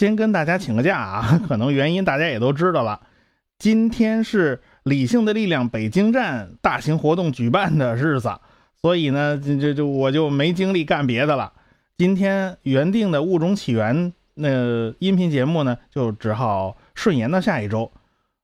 [0.00, 2.98] 先跟大家请个假啊， 可能原因大家也都知道了。
[3.58, 8.32] 今天是理性的力量北京站大型活动举办的日子，
[8.80, 11.52] 所以呢，这这就我就没精力干别的了。
[11.98, 17.92] 今天原定的物种起源那音频节目呢，就只好顺延到下一周。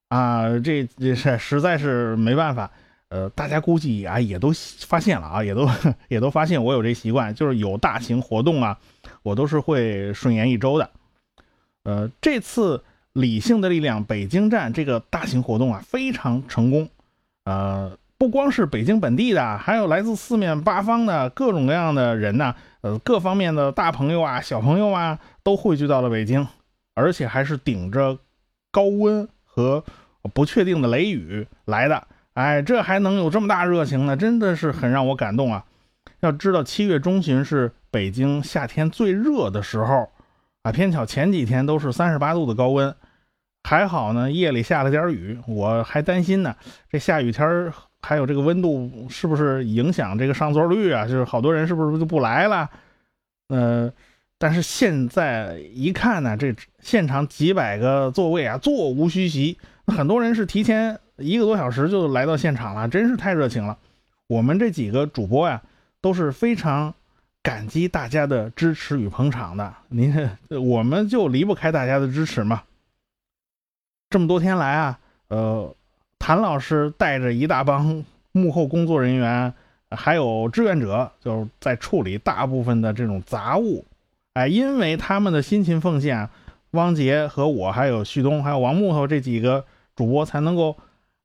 [0.09, 2.71] 啊，这这是实在是没办法。
[3.09, 4.53] 呃，大家估计啊也都
[4.87, 5.67] 发现了啊，也都
[6.09, 8.77] 也都发现我有这习惯，就是有大型活动啊，
[9.23, 10.91] 我都是会顺延一周的。
[11.87, 12.83] 呃，这次。
[13.17, 16.87] 理性的力量北京站这个大型活动啊，非常成功。
[17.47, 22.55] 呃，不光是北京本地的，还有来自四面八方的各种各样的人呢。
[22.83, 26.47] 呃，各方面的大朋友啊、小朋友啊，都汇聚到了北京，
[26.95, 28.19] 而且还是顶着
[28.71, 29.83] 高温和
[30.35, 32.07] 不确定的雷雨来的。
[32.35, 34.15] 哎，这还能有这么大热情呢？
[34.15, 35.65] 真的是很让我感动啊！
[36.21, 40.11] 要知道，七月中旬是北京夏天最热的时候
[40.67, 42.93] 啊，偏巧前几天都是三十八度的高温。
[43.63, 46.57] 还好呢，夜里下了点雨，我还担心呢。
[46.91, 51.05] 这下雨天还有这个温度，是不是影响这个上座率啊？
[51.05, 52.69] 就是好多人是不是就不来了？
[53.47, 53.93] 呃，
[54.39, 63.79] 但是现在一看呢，这现场几百个座位啊，座无虚席，很多人是提前一个多小时就来到现场了，真是太热情了。
[64.27, 65.63] 我们这几个主播呀，
[66.01, 66.93] 都是非常
[67.47, 69.73] 感激大家的支持与捧场的。
[69.91, 70.13] 您，
[70.49, 72.65] 我们就离不开大家的支持嘛。
[74.11, 75.73] 这么多天来啊，呃，
[76.19, 79.55] 谭老师带着一大帮幕后工作人员，
[79.93, 83.85] 还有志愿者，就是在处理大部分的这种杂物。
[84.33, 86.29] 哎，因为他们的辛勤奉献，
[86.73, 90.77] 汪杰和我，还有旭东，还有王木头这几个主播才能够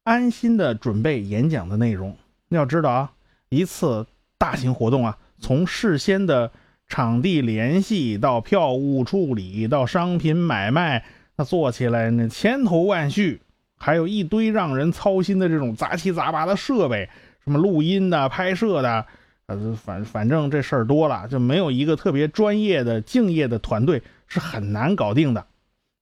[0.03, 2.15] 安心的准备演讲的内容。
[2.49, 3.11] 要知道啊，
[3.49, 4.05] 一次
[4.37, 6.51] 大型活动啊，从事先的
[6.87, 11.03] 场地联系到票务处理到商品买卖。
[11.37, 13.41] 那做起来那千头万绪，
[13.77, 17.09] 还有一堆让人操心的这种杂七杂八的设备，
[17.43, 19.05] 什么录音的、拍摄的，
[19.47, 25.45] 呃，反反正这事儿多了，就没有一个特别专业的、敬业的团队是很难搞定的。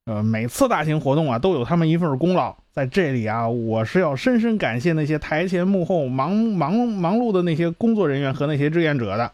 [0.05, 2.57] 呃，每次大型活动啊，都有他们一份功劳。
[2.79, 9.33] 在这里啊，我是要深深感谢那些台前幕后忙忙忙碌的那些工作人员和那些志愿者的。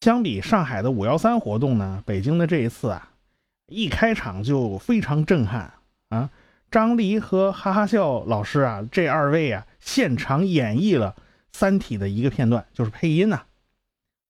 [0.00, 3.12] 相比上海的五幺三活动呢，北京的这一次啊。
[3.68, 5.74] 一开场就非常震撼
[6.08, 6.28] 啊！
[6.72, 11.14] 张黎和哈哈笑老师啊，这二位啊，现场演绎了
[11.52, 13.42] 《三体》的一个片段，就是配音呐。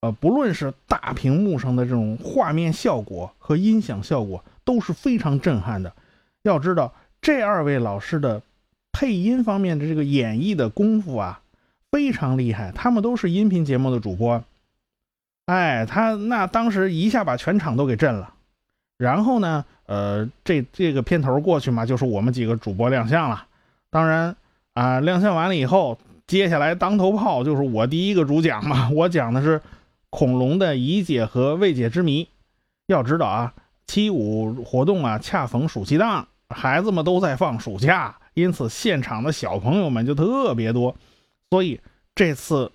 [0.02, 5.94] 呃，不论是大屏幕上的这种画面效果和音响效果，都是非常震撼的。
[6.42, 6.94] 要知道，
[7.26, 8.40] 这二位老师的
[8.92, 11.40] 配音方面的这个演绎的功夫啊，
[11.90, 12.70] 非常厉害。
[12.70, 14.44] 他们都是音频节目的主播，
[15.46, 18.32] 哎，他那当时一下把全场都给震了。
[18.96, 23.44] 然后呢，呃，这这个片头过去嘛，就是我们几个主播亮相了。
[23.90, 24.36] 当然
[24.74, 25.98] 啊，亮相完了以后，
[26.28, 28.88] 接下来当头炮就是我第一个主讲嘛。
[28.90, 29.60] 我讲的是
[30.10, 32.28] 恐龙的已解和未解之谜。
[32.86, 33.52] 要知道啊，
[33.84, 40.94] 七五活动啊，恰逢暑期档，孩子们都在放暑假，因此现场的小朋友们就特别多。
[41.50, 41.80] 所以
[42.14, 42.70] 这次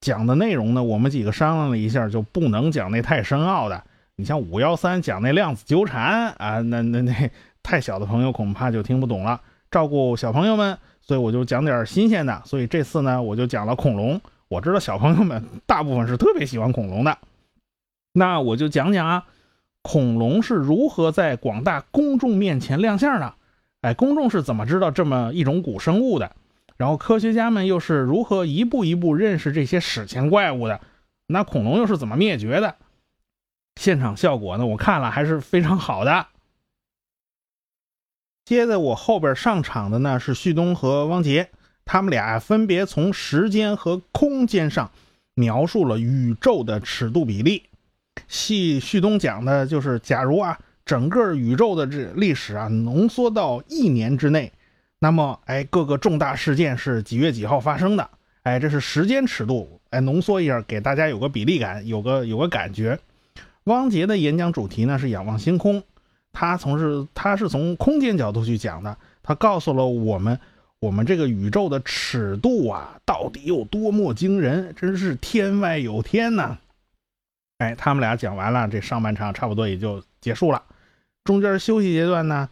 [0.00, 3.82] 讲的内容呢，我们几个商量了一下，就不能讲那太深奥的。
[4.16, 7.30] 你像五幺三讲那量子纠缠啊，那那那
[7.62, 9.40] 太小的朋友恐怕就听不懂了。
[9.70, 12.42] 照顾小朋友们，所以我就讲点新鲜的。
[12.44, 14.20] 所以这次呢，我就讲了恐龙。
[14.48, 17.16] 我知道小朋友们大部分是特别喜欢恐龙的，
[18.12, 19.24] 那我就讲讲啊，
[19.82, 23.34] 恐龙是如何在广大公众面前亮相的。
[23.82, 26.34] 哎，公众是怎么知道这么一种古生物的？
[26.76, 30.80] 然后科学家们又是如何一步一步认识这些史前怪物的？
[31.26, 32.76] 那恐龙又是怎么灭绝的？
[33.76, 36.26] 现场效果呢，我看了还是非常好的。
[38.44, 41.50] 接在我后边上场的呢是旭东和汪杰，
[41.84, 44.90] 他们俩分别从时间和空间上
[45.34, 47.64] 描述了宇宙的尺度比例。
[48.28, 54.52] 系旭东讲的就是，假如啊整个宇宙的这历史啊浓缩到一年之内，
[54.98, 58.08] 那么哎各个重大事件是几月几号发生的？
[58.42, 62.98] 哎，这是时间尺度，哎浓缩一下给大家有个比例感，有个有个感觉。
[63.64, 65.82] 汪杰的演讲主题呢是仰望星空，
[66.32, 70.38] 他从是他是从空间角度去讲的，他告诉了我们
[70.80, 76.58] 我们这个宇宙的尺度啊到底有多么惊人，真是天外有天呐！
[77.62, 80.62] 哎，他们俩讲完了，这上半场差不多也就结束了。
[81.24, 82.48] 中间休息阶段呢，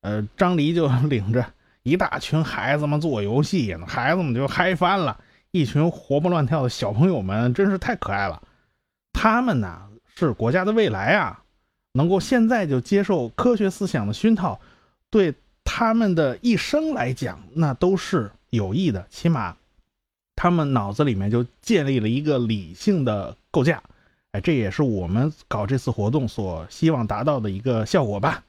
[0.00, 1.46] 呃，张黎就 领着
[1.84, 5.18] 一大群孩子们做游戏，孩子们就嗨翻了，
[5.52, 8.42] 一群活蹦乱跳的小朋友们真是太可爱了，
[9.12, 9.82] 他们呢。
[10.20, 11.44] 是国家的未来啊！
[11.92, 14.58] 能够现在就接受科学思想的熏陶，
[15.10, 15.32] 对
[15.62, 19.06] 他们的一生来讲，那都是有益的。
[19.08, 19.56] 起码，
[20.34, 23.80] 他们脑子里面就建立了一个理性的构架。
[24.32, 28.44] 哎，这也是我们搞这次活动所希望达到的一个效果吧。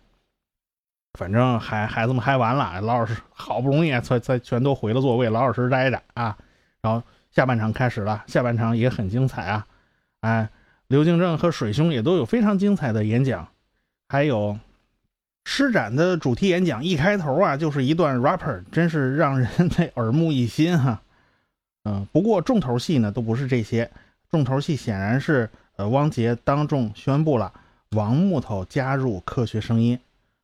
[1.18, 6.38] 反正孩孩子们嗨完了，老老实好不容易才才全都回了座位，老老实实待着啊。
[6.82, 9.66] 然后下半场开始了，下半场也很精彩啊。
[10.20, 10.50] 哎，
[10.88, 13.48] 刘敬正和水兄也都有非常精彩的演讲，
[14.10, 14.60] 还有
[15.46, 21.02] 施展的主题演讲，一开头啊就是一段 rapper，真是让人 那耳目一新哈。
[21.86, 23.90] 嗯，不过重头戏呢都不是这些，
[24.30, 25.50] 重头戏显然是。
[25.80, 27.54] 呃，汪杰当众宣布了
[27.92, 29.98] 王木头加入科学声音。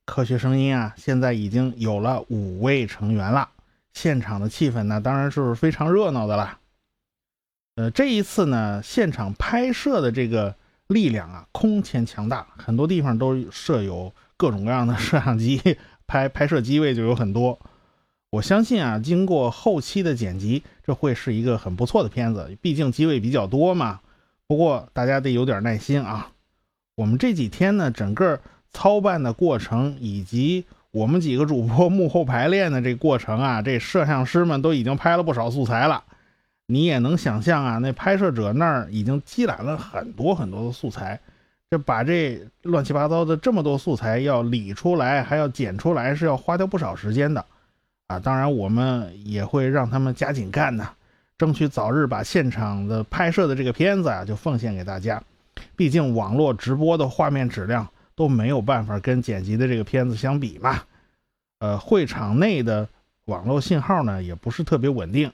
[0.06, 3.50] 科学声音啊，现在已经有了五位成员了。
[3.92, 6.60] 现场的气氛呢，当然是非常热闹的啦。
[7.76, 10.56] 呃，这一次呢，现场拍摄的这个
[10.88, 15.62] 力量啊，空前强大，很多地方都设有各种各样的摄像机，
[16.08, 17.60] 拍拍摄机位就有很多。
[18.30, 22.58] 我相信啊，经过后期的剪辑，这会是一个很不错的片子。
[22.62, 24.00] 毕竟机位比较多嘛。
[24.48, 26.32] 不过大家得有点耐心啊！
[26.96, 28.40] 我们这几天呢，整个
[28.72, 36.04] 操办的过程以及我们几个主播幕后排练的这过程啊，这摄像师们都已经拍了不少素材了。
[36.68, 41.20] 你也能想象啊，那拍摄者那儿已经积攒了很多很多的素材。
[41.70, 47.44] 这把这乱七八糟的这么多素材要理出来，还要剪出来，是要花掉不少时间的
[48.08, 48.20] 啊！
[48.20, 50.88] 当然，我们也会让他们加紧干呢。
[51.38, 55.22] 争取早日把现场的拍摄的这个片子啊，就奉献给大家。
[55.76, 60.82] 毕竟网络直播的画面质量都没有办法跟剪辑的这个片子相比嘛。
[61.60, 62.88] 呃，会场内的
[63.26, 65.32] 网络信号呢，也不是特别稳定。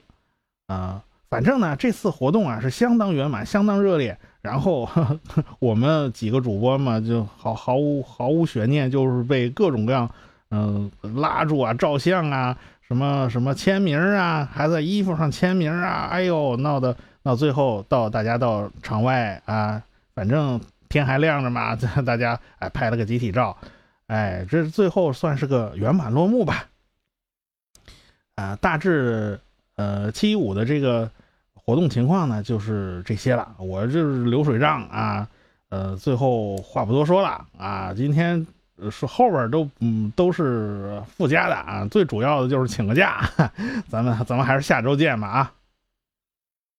[0.68, 4.16] 啊，反正呢，这次活动啊是相当圆满，相当热烈。
[4.40, 4.88] 然后
[5.60, 10.10] 我们几个主播嘛，就毫毫无毫无悬念，就是被各种各样
[10.50, 12.56] 嗯拉住啊、照相啊。
[12.82, 19.82] 什么什么签名啊，还在衣服上签名啊，哎呦，闹得闹最后到大家到场外啊，
[20.14, 21.74] 反正天还亮着嘛，
[22.04, 23.56] 大家哎拍了个集体照，
[24.08, 26.66] 哎，这最后算是个圆满落幕吧。
[28.34, 29.40] 啊，大致
[29.76, 31.10] 呃七一五的这个
[31.54, 33.54] 活动情况呢，就是这些了。
[33.58, 35.28] 我就是流水账啊，
[35.70, 38.46] 呃，最后话不多说了啊，今天。
[38.90, 43.20] 是后边都嗯都是附加的啊，最主要的就是请个假，
[43.88, 45.52] 咱们咱们还是下周见吧啊。